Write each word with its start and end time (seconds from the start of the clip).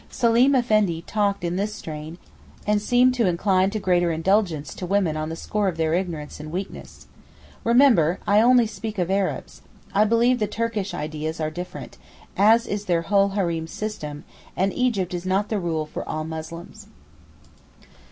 Seleem 0.09 0.55
Effendi 0.55 1.03
talked 1.03 1.43
in 1.43 1.57
this 1.57 1.75
strain, 1.75 2.17
and 2.65 2.81
seemed 2.81 3.13
to 3.13 3.27
incline 3.27 3.69
to 3.69 3.77
greater 3.77 4.11
indulgence 4.11 4.73
to 4.73 4.87
women 4.87 5.15
on 5.15 5.29
the 5.29 5.35
score 5.35 5.67
of 5.67 5.77
their 5.77 5.93
ignorance 5.93 6.39
and 6.39 6.51
weakness. 6.51 7.05
Remember, 7.63 8.19
I 8.25 8.41
only 8.41 8.65
speak 8.65 8.97
of 8.97 9.11
Arabs. 9.11 9.61
I 9.93 10.05
believe 10.05 10.39
the 10.39 10.47
Turkish 10.47 10.95
ideas 10.95 11.39
are 11.39 11.51
different, 11.51 11.99
as 12.35 12.65
is 12.65 12.85
their 12.85 13.03
whole 13.03 13.33
hareem 13.35 13.67
system, 13.69 14.23
and 14.57 14.73
Egypt 14.73 15.13
is 15.13 15.23
not 15.27 15.49
the 15.49 15.59
rule 15.59 15.85
for 15.85 16.03
all 16.09 16.23
Muslims. 16.23 16.87